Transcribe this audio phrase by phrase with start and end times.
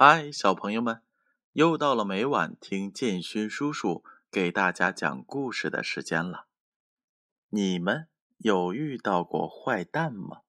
[0.00, 1.02] 嗨，小朋友们，
[1.54, 6.46] 又到了每晚听建勋叔叔给大家讲故事的时间了。
[7.48, 8.06] 你们
[8.36, 10.42] 有遇到过坏蛋吗？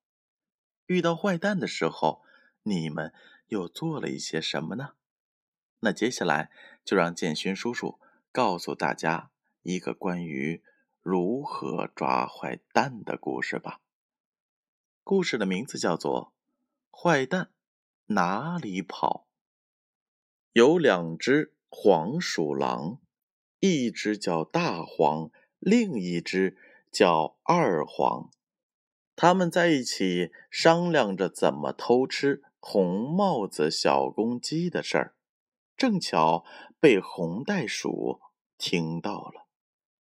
[0.86, 2.22] 遇到坏蛋的时候，
[2.62, 3.12] 你们
[3.48, 4.90] 又做了一些什么呢？
[5.80, 6.52] 那接下来
[6.86, 8.00] 就让建勋叔叔
[8.32, 9.32] 告诉大家
[9.64, 10.64] 一个关于
[11.02, 13.82] 如何抓坏蛋的故事吧。
[15.04, 16.34] 故事的名字叫做
[16.96, 17.50] 《坏蛋
[18.06, 19.26] 哪里跑》。
[20.54, 23.00] 有两只黄鼠狼，
[23.60, 26.58] 一只叫大黄，另一只
[26.92, 28.32] 叫二黄。
[29.16, 35.16] 他们在一起商量着怎么偷吃红帽子小公鸡的事儿，
[35.78, 36.44] 正巧
[36.80, 38.20] 被红袋鼠
[38.58, 39.46] 听到了。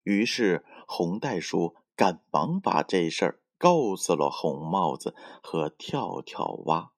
[0.02, 6.92] 于是红袋鼠赶忙把这事儿告诉了红帽子和跳跳蛙。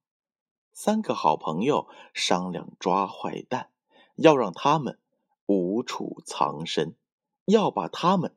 [0.81, 3.71] 三个好朋友商量抓坏蛋，
[4.15, 4.97] 要让他们
[5.47, 6.95] 无处藏身，
[7.47, 8.37] 要把他们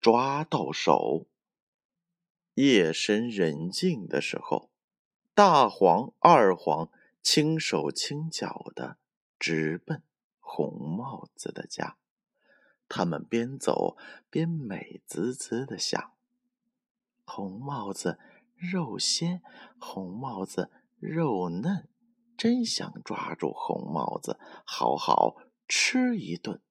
[0.00, 1.26] 抓到手。
[2.54, 4.70] 夜深人静的时候，
[5.34, 6.88] 大黄、二黄
[7.20, 8.96] 轻手轻脚的
[9.38, 10.02] 直奔
[10.40, 11.98] 红帽子的家。
[12.88, 13.98] 他们边走
[14.30, 16.14] 边美滋滋的想：
[17.26, 18.18] 红帽子
[18.56, 19.42] 肉鲜，
[19.78, 20.70] 红帽子。
[21.06, 21.86] 肉嫩，
[22.34, 25.36] 真想抓住红帽子，好好
[25.68, 26.62] 吃一顿。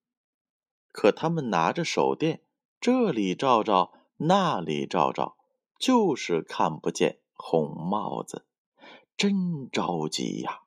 [0.92, 2.42] 可他们拿着手电，
[2.80, 5.38] 这里照照，那里照照，
[5.80, 8.48] 就是看不见红帽子，
[9.16, 10.62] 真着急呀！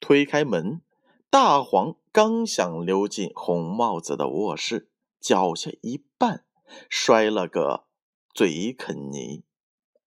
[0.00, 0.80] 推开门，
[1.28, 6.44] 大黄刚想溜进红帽子的卧室，脚下一绊，
[6.88, 7.86] 摔了个
[8.34, 9.44] 嘴啃泥。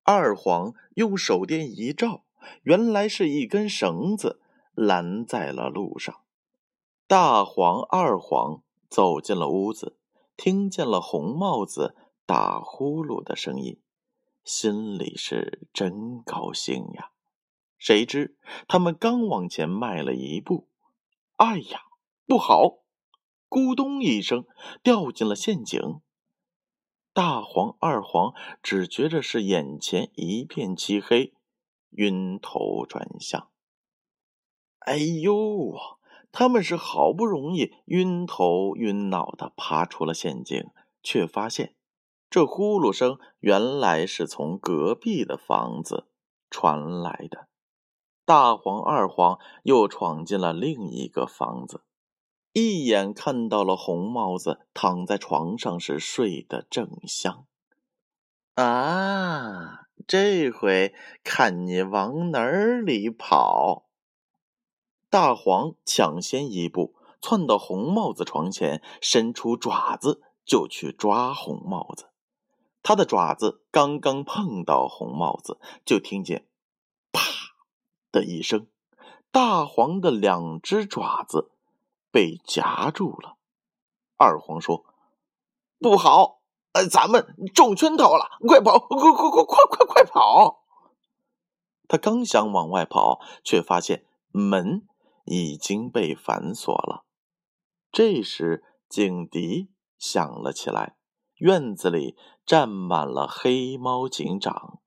[0.04, 2.24] 二黄用手电一照。
[2.64, 4.42] 原来是一根绳子
[4.74, 6.22] 拦在了路上。
[7.08, 9.98] 大黄、二黄走进了屋子，
[10.36, 13.80] 听见了红帽子打呼噜的声音，
[14.44, 17.12] 心里是真高兴呀。
[17.78, 18.38] 谁知
[18.68, 20.68] 他们刚往前迈了一步，
[21.38, 21.82] 哎呀，
[22.26, 22.80] 不好！
[23.50, 24.46] 咕咚一声，
[24.84, 26.02] 掉进了陷阱。
[27.14, 31.34] 大黄、二黄只觉着是眼前一片漆黑。
[31.92, 33.50] 晕头转向，
[34.80, 35.74] 哎呦！
[36.32, 40.70] 他们是好不容易晕头晕脑的爬出了陷阱，
[41.02, 41.76] 却发现
[42.30, 46.08] 这呼噜声原来是从隔壁的房子
[46.50, 47.48] 传来的。
[48.26, 51.82] 大黄、二黄又闯进了另一个房子，
[52.52, 57.48] 一眼看到了红帽子躺在床上时睡得正香。
[58.56, 59.87] 啊！
[60.08, 63.90] 这回看你往哪里跑！
[65.10, 72.10] 大黄抢先一步窜到红帽子床前，伸出爪子就去抓红帽子。
[72.82, 76.48] 他的爪子刚刚碰到红帽子，就听见
[77.12, 77.22] “啪”
[78.10, 78.68] 的一声，
[79.30, 81.52] 大黄的两只爪子
[82.12, 83.36] 被夹住了。
[84.16, 84.86] 二黄说
[85.80, 86.37] ：“不好！”
[86.86, 88.38] 咱们中圈套了！
[88.48, 88.78] 快跑！
[88.80, 90.64] 快快快快快快跑！
[91.88, 94.86] 他刚想往外跑，却发现门
[95.26, 97.06] 已经被反锁了。
[97.92, 100.98] 这时警笛响了起来，
[101.38, 104.80] 院子里站满了黑猫警长。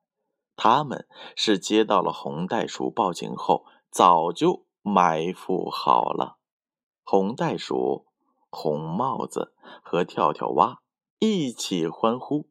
[0.56, 6.36] 他们是接到了红袋鼠报警后，早就埋伏好了。
[7.02, 8.06] 红袋鼠、
[8.50, 10.80] 红帽子和跳跳蛙。
[11.22, 12.48] 一起欢呼！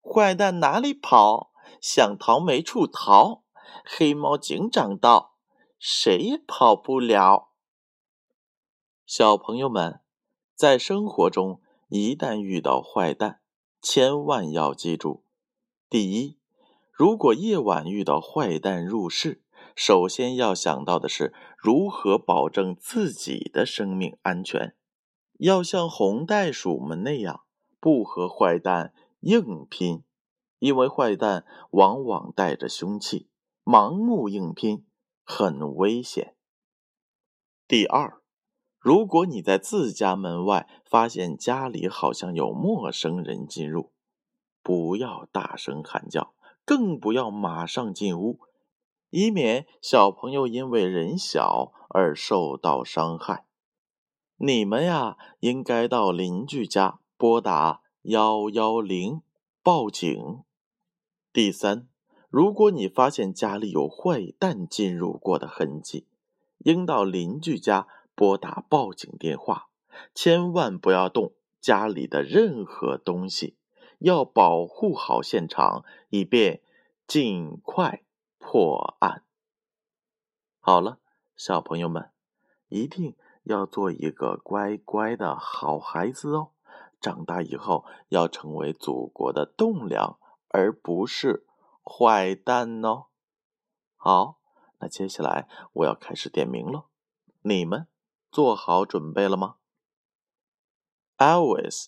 [0.00, 1.50] 坏蛋哪里跑？
[1.80, 3.42] 想逃没处逃！
[3.84, 5.34] 黑猫警长到，
[5.80, 7.50] 谁也跑不了。
[9.04, 10.00] 小朋友们，
[10.54, 13.40] 在生活中，一旦遇到坏蛋，
[13.82, 15.24] 千万要记住：
[15.90, 16.38] 第一，
[16.92, 19.42] 如果夜晚遇到坏蛋入室，
[19.74, 24.76] 首先要想到的是如何保证自己的生命安全，
[25.40, 27.40] 要像红袋鼠们那样。
[27.80, 30.02] 不和坏蛋硬拼，
[30.58, 33.28] 因为坏蛋往往带着凶器，
[33.64, 34.86] 盲目硬拼
[35.24, 36.34] 很危险。
[37.66, 38.20] 第二，
[38.78, 43.92] 如果你在自家门外发现家里好像有陌生人进入，
[44.62, 46.34] 不要大声喊叫，
[46.64, 48.40] 更不要马上进屋，
[49.10, 53.46] 以免小朋友因为人小而受到伤害。
[54.36, 57.00] 你们呀，应该到邻居家。
[57.18, 59.22] 拨打幺幺零
[59.64, 60.44] 报警。
[61.32, 61.88] 第三，
[62.30, 66.06] 如果你发现家里有坏蛋进入过的痕迹，
[66.58, 69.68] 应到邻居家拨打报警电话，
[70.14, 73.56] 千万不要动家里的任何东西，
[73.98, 76.62] 要保护好现场，以便
[77.08, 78.04] 尽快
[78.38, 79.24] 破案。
[80.60, 81.00] 好了，
[81.36, 82.12] 小朋友们，
[82.68, 86.50] 一定要做一个乖乖的好孩子哦！
[87.00, 90.18] 长大以后要成为祖国的栋梁，
[90.48, 91.46] 而不是
[91.84, 93.06] 坏蛋哦。
[93.96, 94.40] 好，
[94.78, 96.88] 那接下来我要开始点名了，
[97.42, 97.86] 你们
[98.30, 99.56] 做好准备了吗
[101.18, 101.86] ？Alice、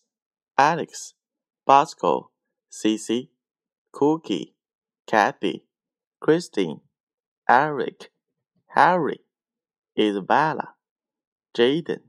[0.57, 1.13] Alex、
[1.65, 2.31] Bosco、
[2.71, 3.31] Cici、
[3.91, 4.55] Cookie、
[5.07, 5.67] Kathy、
[6.19, 6.83] Christine、
[7.47, 8.11] Eric、
[8.75, 9.25] Harry、
[9.95, 10.75] Isabella、
[11.53, 12.03] Jaden、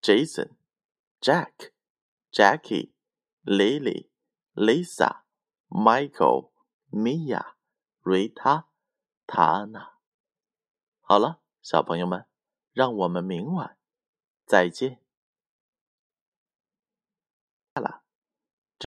[0.00, 0.56] Jason、
[1.20, 1.71] Jack。
[2.32, 2.94] Jackie、
[3.44, 4.08] Lily、
[4.54, 5.24] Lisa、
[5.68, 6.50] Michael、
[6.90, 7.56] Mia、
[8.02, 8.64] Rita、
[9.26, 9.90] Tana。
[11.02, 12.26] 好了，小朋友们，
[12.72, 13.76] 让我们明晚
[14.46, 15.02] 再见。